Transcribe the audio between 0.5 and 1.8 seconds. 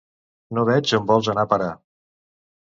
No veig on vols anar a parar.